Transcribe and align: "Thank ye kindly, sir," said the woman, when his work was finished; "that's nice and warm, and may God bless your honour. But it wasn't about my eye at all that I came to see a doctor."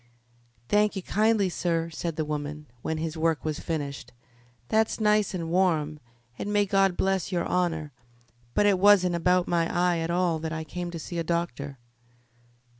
"Thank 0.67 0.95
ye 0.95 1.03
kindly, 1.03 1.47
sir," 1.47 1.91
said 1.91 2.15
the 2.15 2.25
woman, 2.25 2.65
when 2.81 2.97
his 2.97 3.15
work 3.17 3.45
was 3.45 3.59
finished; 3.59 4.13
"that's 4.67 4.99
nice 4.99 5.35
and 5.35 5.51
warm, 5.51 5.99
and 6.39 6.51
may 6.51 6.65
God 6.65 6.97
bless 6.97 7.31
your 7.31 7.45
honour. 7.47 7.91
But 8.55 8.65
it 8.65 8.79
wasn't 8.79 9.13
about 9.13 9.47
my 9.47 9.71
eye 9.71 9.99
at 9.99 10.09
all 10.09 10.39
that 10.39 10.51
I 10.53 10.63
came 10.63 10.89
to 10.89 10.97
see 10.99 11.19
a 11.19 11.23
doctor." 11.23 11.77